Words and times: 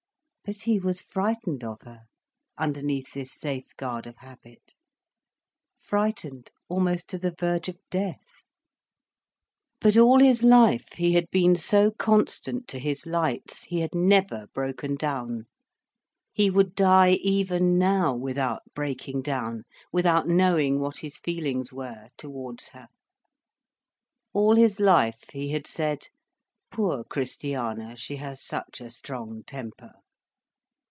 But 0.43 0.61
he 0.63 0.79
was 0.79 0.99
frightened 0.99 1.63
of 1.63 1.83
her, 1.83 2.01
underneath 2.57 3.13
this 3.13 3.31
safeguard 3.31 4.05
of 4.05 4.17
habit, 4.17 4.73
frightened 5.77 6.51
almost 6.67 7.07
to 7.09 7.17
the 7.17 7.31
verge 7.39 7.69
of 7.69 7.77
death. 7.89 8.43
But 9.79 9.95
all 9.95 10.19
his 10.19 10.43
life, 10.43 10.89
he 10.97 11.13
had 11.13 11.29
been 11.31 11.55
so 11.55 11.89
constant 11.89 12.67
to 12.67 12.79
his 12.79 13.05
lights, 13.05 13.63
he 13.63 13.79
had 13.79 13.95
never 13.95 14.47
broken 14.53 14.95
down. 14.97 15.45
He 16.33 16.49
would 16.49 16.75
die 16.75 17.11
even 17.11 17.77
now 17.77 18.13
without 18.13 18.61
breaking 18.75 19.21
down, 19.21 19.63
without 19.93 20.27
knowing 20.27 20.81
what 20.81 20.97
his 20.97 21.17
feelings 21.17 21.71
were, 21.71 22.09
towards 22.17 22.67
her. 22.69 22.87
All 24.33 24.55
his 24.57 24.81
life, 24.81 25.29
he 25.31 25.51
had 25.51 25.65
said: 25.65 26.09
"Poor 26.71 27.05
Christiana, 27.05 27.95
she 27.95 28.17
has 28.17 28.41
such 28.43 28.81
a 28.81 28.89
strong 28.89 29.43
temper." 29.45 29.93